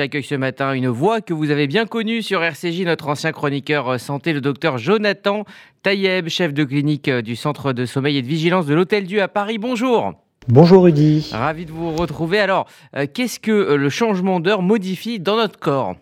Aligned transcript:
j'accueille 0.00 0.24
ce 0.24 0.34
matin 0.34 0.72
une 0.72 0.88
voix 0.88 1.20
que 1.20 1.34
vous 1.34 1.50
avez 1.50 1.66
bien 1.66 1.84
connue 1.84 2.22
sur 2.22 2.42
RCJ, 2.42 2.84
notre 2.86 3.08
ancien 3.08 3.32
chroniqueur 3.32 4.00
santé, 4.00 4.32
le 4.32 4.40
docteur 4.40 4.78
Jonathan 4.78 5.44
Taïeb, 5.82 6.28
chef 6.28 6.54
de 6.54 6.64
clinique 6.64 7.10
du 7.10 7.36
centre 7.36 7.74
de 7.74 7.84
sommeil 7.84 8.16
et 8.16 8.22
de 8.22 8.26
vigilance 8.26 8.64
de 8.64 8.72
l'Hôtel 8.72 9.04
Dieu 9.04 9.20
à 9.20 9.28
Paris. 9.28 9.58
Bonjour. 9.58 10.14
Bonjour 10.48 10.84
Rudy. 10.84 11.28
Ravi 11.34 11.66
de 11.66 11.70
vous 11.70 11.90
retrouver. 11.90 12.38
Alors, 12.38 12.66
euh, 12.96 13.04
qu'est-ce 13.12 13.38
que 13.38 13.50
euh, 13.50 13.76
le 13.76 13.90
changement 13.90 14.40
d'heure 14.40 14.62
modifie 14.62 15.20
dans 15.20 15.36
notre 15.36 15.58
corps? 15.58 15.96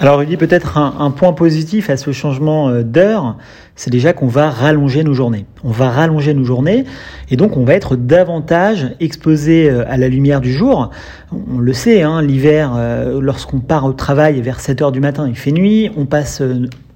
Alors 0.00 0.22
il 0.22 0.28
dit 0.28 0.36
peut-être 0.36 0.78
un, 0.78 1.10
point 1.10 1.32
positif 1.32 1.90
à 1.90 1.96
ce 1.96 2.12
changement 2.12 2.68
euh, 2.68 2.84
d'heure, 2.84 3.36
c'est 3.74 3.90
déjà 3.90 4.12
qu'on 4.12 4.28
va 4.28 4.48
rallonger 4.48 5.02
nos 5.02 5.12
journées. 5.12 5.44
On 5.64 5.72
va 5.72 5.90
rallonger 5.90 6.34
nos 6.34 6.44
journées 6.44 6.84
et 7.30 7.36
donc 7.36 7.56
on 7.56 7.64
va 7.64 7.74
être 7.74 7.96
davantage 7.96 8.94
exposé 9.00 9.68
euh, 9.68 9.84
à 9.88 9.96
la 9.96 10.06
lumière 10.06 10.40
du 10.40 10.52
jour. 10.52 10.90
On 11.32 11.58
le 11.58 11.72
sait, 11.72 12.02
hein, 12.02 12.22
l'hiver, 12.22 12.74
euh, 12.76 13.20
lorsqu'on 13.20 13.58
part 13.58 13.86
au 13.86 13.92
travail 13.92 14.40
vers 14.40 14.60
7 14.60 14.82
heures 14.82 14.92
du 14.92 15.00
matin, 15.00 15.26
il 15.28 15.36
fait 15.36 15.50
nuit, 15.50 15.90
on 15.96 16.06
passe 16.06 16.42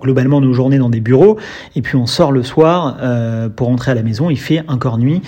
globalement 0.01 0.41
nos 0.41 0.53
journées 0.53 0.79
dans 0.79 0.91
des 0.91 1.01
bureaux 1.01 1.39
et 1.75 1.83
puis 1.83 1.97
on 1.97 2.07
sort 2.07 2.31
le 2.31 2.45
soir 2.45 2.99
pour 3.57 3.69
rentrer 3.69 3.93
à 3.93 3.95
la 3.95 4.03
maison, 4.03 4.31
il 4.31 4.39
fait 4.39 4.63
encore 4.69 4.99
nuit. 4.99 5.23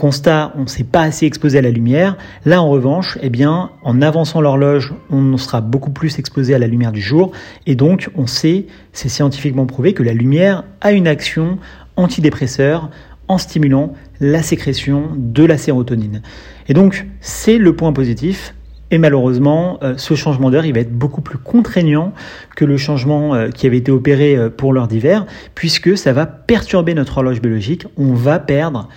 Constat, 0.00 0.54
on 0.56 0.62
ne 0.62 0.66
s'est 0.66 0.84
pas 0.84 1.02
assez 1.02 1.26
exposé 1.26 1.58
à 1.58 1.60
la 1.60 1.70
lumière. 1.70 2.16
Là, 2.46 2.62
en 2.62 2.70
revanche, 2.70 3.18
eh 3.20 3.28
bien, 3.28 3.68
en 3.82 4.00
avançant 4.00 4.40
l'horloge, 4.40 4.94
on 5.10 5.36
sera 5.36 5.60
beaucoup 5.60 5.90
plus 5.90 6.18
exposé 6.18 6.54
à 6.54 6.58
la 6.58 6.66
lumière 6.66 6.90
du 6.90 7.02
jour. 7.02 7.32
Et 7.66 7.74
donc, 7.74 8.08
on 8.16 8.26
sait, 8.26 8.64
c'est 8.94 9.10
scientifiquement 9.10 9.66
prouvé, 9.66 9.92
que 9.92 10.02
la 10.02 10.14
lumière 10.14 10.64
a 10.80 10.92
une 10.92 11.06
action 11.06 11.58
antidépresseur 11.96 12.88
en 13.28 13.36
stimulant 13.36 13.92
la 14.20 14.42
sécrétion 14.42 15.10
de 15.18 15.44
la 15.44 15.58
sérotonine. 15.58 16.22
Et 16.66 16.72
donc, 16.72 17.06
c'est 17.20 17.58
le 17.58 17.76
point 17.76 17.92
positif. 17.92 18.54
Et 18.90 18.96
malheureusement, 18.96 19.80
euh, 19.82 19.98
ce 19.98 20.14
changement 20.14 20.50
d'heure, 20.50 20.64
il 20.64 20.72
va 20.72 20.80
être 20.80 20.96
beaucoup 20.96 21.20
plus 21.20 21.36
contraignant 21.36 22.14
que 22.56 22.64
le 22.64 22.78
changement 22.78 23.34
euh, 23.34 23.50
qui 23.50 23.66
avait 23.66 23.76
été 23.76 23.92
opéré 23.92 24.34
euh, 24.34 24.48
pour 24.48 24.72
l'heure 24.72 24.88
d'hiver, 24.88 25.26
puisque 25.54 25.98
ça 25.98 26.14
va 26.14 26.24
perturber 26.24 26.94
notre 26.94 27.18
horloge 27.18 27.42
biologique. 27.42 27.86
On 27.98 28.14
va 28.14 28.38
perdre 28.38 28.88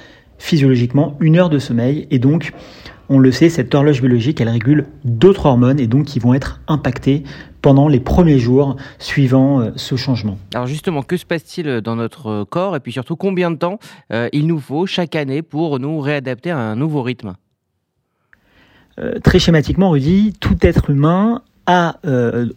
physiologiquement 0.44 1.16
une 1.22 1.38
heure 1.38 1.50
de 1.50 1.58
sommeil. 1.58 2.06
Et 2.12 2.20
donc 2.20 2.52
on 3.08 3.18
le 3.18 3.32
sait, 3.32 3.50
cette 3.50 3.74
horloge 3.74 4.02
biologique, 4.02 4.42
elle 4.42 4.50
régule 4.50 4.88
d'autres 5.06 5.46
hormones 5.46 5.80
et 5.80 5.88
donc 5.88 6.06
qui 6.06 6.20
vont 6.20 6.34
être 6.34 6.62
impactées 6.68 7.24
pendant 7.62 7.88
les 7.88 8.02
premiers 8.02 8.40
jours 8.40 8.76
suivant 9.00 9.62
euh, 9.62 9.72
ce 9.78 9.96
changement. 9.96 10.38
Alors 10.54 10.68
justement, 10.68 11.02
que 11.02 11.16
se 11.16 11.26
passe-t-il 11.26 11.80
dans 11.80 11.96
notre 11.96 12.44
corps? 12.44 12.76
Et 12.76 12.82
puis 12.82 12.92
surtout 12.92 13.16
combien 13.16 13.52
de 13.52 13.56
temps 13.56 13.80
euh, 14.12 14.28
il 14.34 14.48
nous 14.48 14.60
faut 14.60 14.86
chaque 14.86 15.16
année 15.16 15.42
pour 15.42 15.80
nous 15.80 16.00
réadapter 16.02 16.52
à 16.52 16.58
un 16.58 16.76
nouveau 16.76 17.04
rythme? 17.04 17.36
Euh, 19.00 19.20
Très 19.24 19.40
schématiquement, 19.40 19.92
Rudy, 19.92 20.34
tout 20.42 20.58
être 20.62 20.90
humain 20.90 21.42
a 21.66 21.96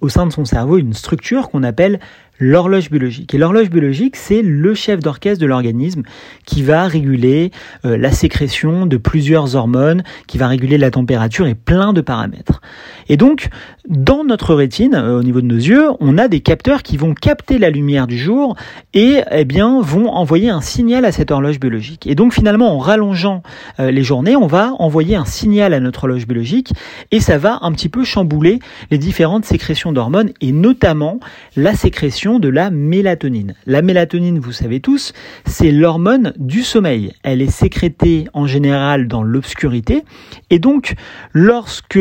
au 0.00 0.08
sein 0.08 0.26
de 0.26 0.32
son 0.32 0.44
cerveau 0.44 0.78
une 0.78 0.92
structure 0.92 1.48
qu'on 1.48 1.62
appelle 1.62 2.00
l'horloge 2.38 2.90
biologique. 2.90 3.34
Et 3.34 3.38
l'horloge 3.38 3.70
biologique, 3.70 4.16
c'est 4.16 4.42
le 4.42 4.74
chef 4.74 5.00
d'orchestre 5.00 5.40
de 5.40 5.46
l'organisme 5.46 6.02
qui 6.44 6.62
va 6.62 6.86
réguler 6.86 7.50
euh, 7.84 7.96
la 7.96 8.12
sécrétion 8.12 8.86
de 8.86 8.96
plusieurs 8.96 9.56
hormones, 9.56 10.02
qui 10.26 10.38
va 10.38 10.48
réguler 10.48 10.78
la 10.78 10.90
température 10.90 11.46
et 11.46 11.54
plein 11.54 11.92
de 11.92 12.00
paramètres. 12.00 12.60
Et 13.08 13.16
donc, 13.16 13.48
dans 13.88 14.24
notre 14.24 14.54
rétine, 14.54 14.94
euh, 14.94 15.18
au 15.18 15.22
niveau 15.22 15.40
de 15.40 15.46
nos 15.46 15.56
yeux, 15.56 15.88
on 16.00 16.18
a 16.18 16.28
des 16.28 16.40
capteurs 16.40 16.82
qui 16.82 16.96
vont 16.96 17.14
capter 17.14 17.58
la 17.58 17.70
lumière 17.70 18.06
du 18.06 18.18
jour 18.18 18.56
et 18.94 19.20
eh 19.30 19.44
bien 19.44 19.80
vont 19.80 20.08
envoyer 20.08 20.50
un 20.50 20.60
signal 20.60 21.04
à 21.04 21.12
cette 21.12 21.30
horloge 21.30 21.60
biologique. 21.60 22.06
Et 22.06 22.14
donc 22.14 22.34
finalement, 22.34 22.74
en 22.74 22.78
rallongeant 22.78 23.42
euh, 23.80 23.90
les 23.90 24.02
journées, 24.02 24.36
on 24.36 24.46
va 24.46 24.72
envoyer 24.78 25.16
un 25.16 25.24
signal 25.24 25.72
à 25.72 25.80
notre 25.80 26.04
horloge 26.04 26.26
biologique 26.26 26.72
et 27.10 27.20
ça 27.20 27.38
va 27.38 27.58
un 27.62 27.72
petit 27.72 27.88
peu 27.88 28.04
chambouler 28.04 28.58
les 28.90 28.98
différentes 28.98 29.44
sécrétions 29.44 29.92
d'hormones 29.92 30.30
et 30.40 30.52
notamment 30.52 31.20
la 31.56 31.74
sécrétion 31.74 32.25
de 32.26 32.48
la 32.48 32.70
mélatonine. 32.70 33.54
La 33.66 33.82
mélatonine, 33.82 34.38
vous 34.38 34.52
savez 34.52 34.80
tous, 34.80 35.12
c'est 35.46 35.70
l'hormone 35.70 36.32
du 36.36 36.62
sommeil. 36.62 37.12
Elle 37.22 37.40
est 37.40 37.50
sécrétée 37.50 38.26
en 38.32 38.46
général 38.46 39.08
dans 39.08 39.22
l'obscurité 39.22 40.04
et 40.50 40.58
donc 40.58 40.94
lorsque 41.32 41.98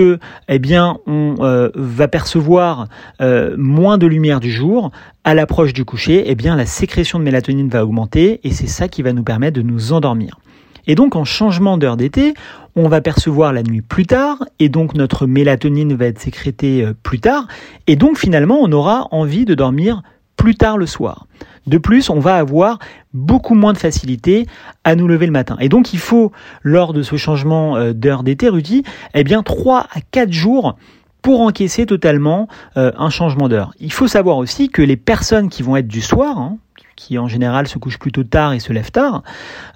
eh 0.47 0.59
bien 0.59 0.97
on 1.06 1.35
euh, 1.40 1.69
va 1.75 2.08
percevoir 2.08 2.88
euh, 3.22 3.56
moins 3.58 3.97
de 3.97 4.08
lumière 4.08 4.40
du 4.40 4.52
jour 4.52 4.91
à 5.24 5.34
l'approche 5.34 5.74
du 5.74 5.85
coucher, 5.85 6.24
eh 6.25 6.35
bien 6.35 6.56
la 6.56 6.66
sécrétion 6.66 7.19
de 7.19 7.24
mélatonine 7.24 7.69
va 7.69 7.84
augmenter 7.84 8.40
et 8.44 8.52
c'est 8.52 8.68
ça 8.68 8.88
qui 8.88 9.03
va 9.03 9.14
nous 9.14 9.24
permettre 9.24 9.56
de 9.58 9.62
nous 9.62 9.94
endormir. 9.94 10.40
Et 10.88 10.96
donc 10.96 11.16
en 11.16 11.24
changement 11.24 11.78
d'heure 11.78 11.97
d'été, 11.97 12.34
on 12.75 12.90
va 12.90 13.02
percevoir 13.02 13.53
la 13.53 13.64
nuit 13.64 13.81
plus 13.81 14.06
tard, 14.06 14.44
et 14.59 14.69
donc 14.69 14.96
notre 14.96 15.28
mélatonine 15.28 15.96
va 15.96 16.08
être 16.08 16.19
sécrétée 16.19 16.84
euh, 16.84 16.94
plus 16.94 17.19
tard, 17.19 17.47
et 17.88 17.96
donc 17.96 18.18
finalement 18.18 18.59
on 18.62 18.72
aura 18.72 19.08
envie 19.12 19.46
de 19.46 19.56
dormir 19.56 20.03
plus 20.35 20.56
tard 20.56 20.78
le 20.78 20.85
soir. 20.85 21.28
De 21.68 21.78
plus, 21.78 22.09
on 22.09 22.19
va 22.19 22.35
avoir 22.35 22.79
beaucoup 23.13 23.56
moins 23.56 23.73
de 23.73 23.78
facilité 23.78 24.46
à 24.84 24.96
nous 24.96 25.07
lever 25.07 25.25
le 25.25 25.31
matin. 25.31 25.57
Et 25.59 25.69
donc, 25.69 25.94
il 25.94 26.00
faut, 26.00 26.31
lors 26.62 26.94
de 26.94 27.01
ce 27.01 27.16
changement 27.16 27.75
euh, 27.75 27.94
d'heure 27.94 28.23
d'été, 28.23 28.50
Rudy, 28.50 28.84
eh 29.13 29.23
bien, 29.23 29.41
3 29.41 29.88
à 29.91 30.01
4 30.12 30.31
jours 30.31 30.78
pour 31.22 31.41
encaisser 31.41 31.88
totalement 31.88 32.47
euh, 32.78 32.91
un 32.97 33.09
changement 33.09 33.50
d'heure. 33.50 33.73
Il 33.79 33.91
faut 33.91 34.07
savoir 34.07 34.38
aussi 34.38 34.69
que 34.69 34.84
les 34.84 34.97
personnes 34.97 35.50
qui 35.50 35.63
vont 35.63 35.75
être 35.75 35.88
du 35.88 36.01
soir, 36.01 36.38
hein, 36.38 36.57
qui 36.96 37.17
en 37.17 37.28
général 37.28 37.67
se 37.67 37.79
couchent 37.79 37.97
plutôt 37.97 38.23
tard 38.23 38.53
et 38.53 38.59
se 38.59 38.72
lèvent 38.72 38.91
tard, 38.91 39.23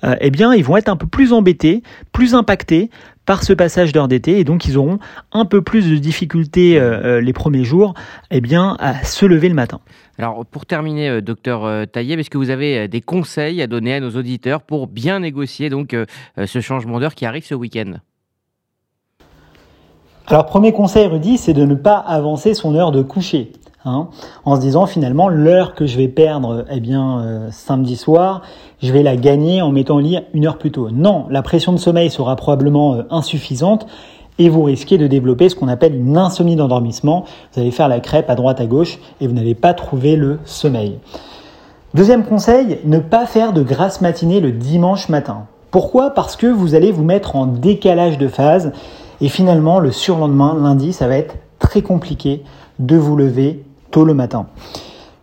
euh, 0.04 0.16
eh 0.22 0.30
bien, 0.30 0.54
ils 0.54 0.64
vont 0.64 0.78
être 0.78 0.90
un 0.90 0.96
peu 0.96 1.08
plus 1.08 1.34
embêtés, 1.34 1.82
plus 2.12 2.36
impactés 2.36 2.92
par 3.30 3.44
ce 3.44 3.54
passage 3.54 3.92
d'heure 3.92 4.08
d'été 4.08 4.40
et 4.40 4.44
donc 4.44 4.66
ils 4.66 4.76
auront 4.76 4.98
un 5.32 5.46
peu 5.46 5.62
plus 5.62 5.88
de 5.88 5.98
difficultés 5.98 6.82
les 7.22 7.34
premiers 7.34 7.64
jours 7.64 7.94
eh 8.32 8.42
bien, 8.42 8.76
à 8.80 9.04
se 9.04 9.26
lever 9.26 9.50
le 9.50 9.56
matin. 9.56 9.80
Alors, 10.20 10.46
pour 10.46 10.66
terminer, 10.66 11.08
euh, 11.08 11.22
docteur 11.22 11.64
euh, 11.64 11.86
Tailleb, 11.86 12.20
est-ce 12.20 12.30
que 12.30 12.38
vous 12.38 12.50
avez 12.50 12.78
euh, 12.78 12.88
des 12.90 13.00
conseils 13.00 13.62
à 13.62 13.68
donner 13.68 13.94
à 13.94 14.00
nos 14.02 14.10
auditeurs 14.10 14.62
pour 14.62 14.88
bien 14.88 15.22
négocier 15.22 15.70
donc 15.70 15.96
ce 16.38 16.60
changement 16.60 17.00
d'heure 17.00 17.16
qui 17.16 17.26
arrive 17.26 17.46
ce 17.46 17.56
week-end? 17.56 17.94
Alors, 20.28 20.46
premier 20.46 20.74
conseil, 20.74 21.08
Rudy, 21.08 21.38
c'est 21.38 21.54
de 21.54 21.64
ne 21.64 21.74
pas 21.74 21.96
avancer 21.96 22.54
son 22.54 22.76
heure 22.76 22.92
de 22.92 23.02
coucher. 23.02 23.54
Hein, 23.86 24.10
en 24.44 24.58
se 24.58 24.62
disant 24.62 24.88
finalement 24.88 25.30
l'heure 25.30 25.74
que 25.74 25.86
je 25.86 25.96
vais 25.96 26.10
perdre 26.10 26.66
eh 26.70 26.82
bien 26.82 27.48
samedi 27.52 27.96
soir, 27.96 28.42
je 28.84 28.92
vais 28.92 29.04
la 29.04 29.16
gagner 29.16 29.62
en 29.62 29.72
mettant 29.72 29.96
au 29.96 30.00
lit 30.02 30.20
une 30.34 30.48
heure 30.48 30.58
plus 30.58 30.72
tôt. 30.72 30.90
Non, 30.92 31.28
la 31.30 31.42
pression 31.42 31.72
de 31.72 31.78
sommeil 31.78 32.10
sera 32.10 32.36
probablement 32.36 32.98
insuffisante 33.10 33.88
et 34.38 34.50
vous 34.50 34.64
risquez 34.64 34.98
de 34.98 35.08
développer 35.08 35.50
ce 35.50 35.56
qu'on 35.56 35.68
appelle 35.68 35.96
une 35.96 36.18
insomnie 36.18 36.58
d'endormissement. 36.58 37.26
Vous 37.54 37.62
allez 37.62 37.72
faire 37.72 37.88
la 37.88 38.02
crêpe 38.02 38.30
à 38.30 38.36
droite 38.36 38.60
à 38.60 38.66
gauche 38.66 39.00
et 39.22 39.28
vous 39.28 39.34
n'allez 39.34 39.56
pas 39.56 39.74
trouver 39.74 40.18
le 40.18 40.40
sommeil. 40.44 41.00
Deuxième 41.94 42.24
conseil, 42.24 42.80
ne 42.86 43.00
pas 43.00 43.26
faire 43.26 43.54
de 43.54 43.64
grasse 43.64 44.02
matinée 44.02 44.40
le 44.40 44.52
dimanche 44.52 45.10
matin. 45.10 45.46
Pourquoi? 45.72 46.12
Parce 46.12 46.36
que 46.36 46.48
vous 46.48 46.76
allez 46.76 46.92
vous 46.92 47.04
mettre 47.04 47.36
en 47.36 47.46
décalage 47.46 48.18
de 48.18 48.28
phase 48.28 48.72
et 49.22 49.30
finalement 49.30 49.80
le 49.80 49.92
surlendemain, 49.92 50.58
lundi, 50.62 50.94
ça 50.94 51.08
va 51.08 51.18
être 51.18 51.36
très 51.60 51.82
compliqué 51.82 52.44
de 52.80 52.96
vous 52.96 53.16
lever 53.16 53.64
tôt 53.92 54.06
le 54.06 54.14
matin. 54.14 54.48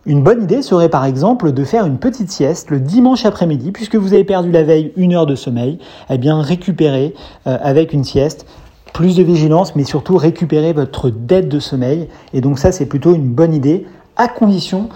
Une 0.05 0.23
bonne 0.23 0.43
idée 0.43 0.61
serait 0.61 0.87
par 0.87 1.03
exemple 1.03 1.51
de 1.51 1.63
faire 1.65 1.85
une 1.85 1.97
petite 1.97 2.31
sieste 2.31 2.69
le 2.69 2.79
dimanche 2.79 3.25
après-midi, 3.25 3.73
puisque 3.73 3.95
vous 3.95 4.13
avez 4.13 4.23
perdu 4.23 4.51
la 4.51 4.63
veille 4.63 4.93
une 4.95 5.13
heure 5.13 5.25
de 5.25 5.35
sommeil, 5.35 5.79
eh 6.09 6.17
bien 6.17 6.41
récupérer 6.41 7.13
euh, 7.45 7.57
avec 7.61 7.91
une 7.91 8.05
sieste 8.05 8.45
plus 8.93 9.17
de 9.17 9.23
vigilance, 9.23 9.75
mais 9.75 9.83
surtout 9.83 10.15
récupérer 10.15 10.71
votre 10.71 11.09
dette 11.09 11.49
de 11.49 11.59
sommeil. 11.59 12.07
Et 12.33 12.39
donc 12.39 12.57
ça, 12.57 12.71
c'est 12.71 12.85
plutôt 12.85 13.13
une 13.13 13.33
bonne 13.33 13.53
idée, 13.53 13.85
à 14.15 14.29
condition 14.29 14.87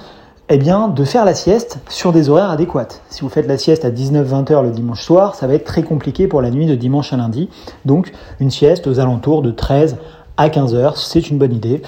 eh 0.48 0.58
bien, 0.58 0.88
de 0.88 1.04
faire 1.04 1.26
la 1.26 1.34
sieste 1.34 1.80
sur 1.90 2.12
des 2.14 2.30
horaires 2.30 2.50
adéquats. 2.50 2.88
Si 3.10 3.22
vous 3.22 3.30
faites 3.30 3.48
la 3.48 3.58
sieste 3.58 3.86
à 3.86 3.92
19-20 3.92 4.52
heures 4.54 4.64
le 4.64 4.72
dimanche 4.72 5.04
soir, 5.04 5.36
ça 5.36 5.46
va 5.46 5.56
être 5.56 5.66
très 5.66 5.84
compliqué 5.84 6.28
pour 6.28 6.42
la 6.42 6.52
nuit 6.52 6.68
de 6.68 6.76
dimanche 6.76 7.12
à 7.12 7.18
lundi. 7.18 7.50
Donc 7.86 8.12
une 8.40 8.50
sieste 8.50 8.88
aux 8.88 9.00
alentours 9.00 9.42
de 9.42 9.52
13 9.52 9.98
à 10.38 10.50
15 10.50 10.74
heures, 10.74 10.98
c'est 10.98 11.30
une 11.30 11.38
bonne 11.38 11.54
idée. 11.54 11.82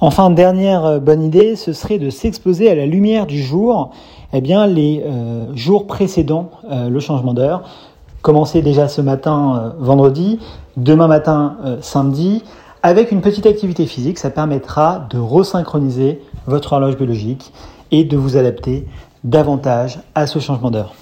Enfin, 0.00 0.28
dernière 0.28 0.84
euh, 0.84 0.98
bonne 0.98 1.22
idée, 1.22 1.56
ce 1.56 1.72
serait 1.72 1.98
de 1.98 2.10
s'exposer 2.10 2.70
à 2.70 2.74
la 2.74 2.84
lumière 2.84 3.26
du 3.26 3.42
jour, 3.42 3.92
eh 4.34 4.42
bien, 4.42 4.66
les 4.66 5.02
euh, 5.06 5.46
jours 5.54 5.86
précédant 5.86 6.50
euh, 6.70 6.90
le 6.90 7.00
changement 7.00 7.32
d'heure. 7.32 7.62
Commencez 8.20 8.60
déjà 8.60 8.88
ce 8.88 9.00
matin, 9.00 9.74
vendredi, 9.78 10.40
demain 10.76 11.06
matin, 11.06 11.58
samedi, 11.80 12.42
avec 12.82 13.12
une 13.12 13.20
petite 13.20 13.46
activité 13.46 13.86
physique, 13.86 14.18
ça 14.18 14.30
permettra 14.30 15.06
de 15.10 15.18
resynchroniser 15.18 16.20
votre 16.48 16.72
horloge 16.72 16.96
biologique 16.96 17.52
et 17.92 18.02
de 18.02 18.16
vous 18.16 18.36
adapter 18.36 18.84
davantage 19.22 20.00
à 20.16 20.26
ce 20.26 20.40
changement 20.40 20.72
d'heure. 20.72 20.92